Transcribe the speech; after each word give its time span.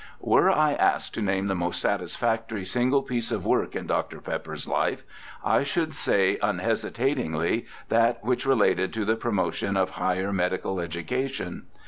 Were 0.19 0.49
I 0.49 0.73
asked 0.73 1.13
to 1.13 1.21
name 1.21 1.45
the 1.45 1.53
most 1.53 1.79
satisfactory 1.79 2.65
single 2.65 3.03
piece 3.03 3.31
of 3.31 3.45
work 3.45 3.75
in 3.75 3.85
Dr. 3.85 4.19
Pepper's 4.19 4.67
life, 4.67 5.03
I 5.45 5.63
should 5.63 5.93
say 5.93 6.39
un 6.39 6.57
WILLIAM 6.57 6.57
PEPPER 6.57 6.57
219 6.57 6.69
hesitatingly 6.71 7.65
that 7.89 8.23
which 8.23 8.47
related 8.47 8.93
to 8.93 9.05
the 9.05 9.15
promotion 9.15 9.77
of 9.77 9.91
higher 9.91 10.33
medical 10.33 10.79
education. 10.79 11.67